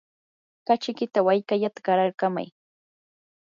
[0.65, 2.47] kachikita walkalata qaraykamay.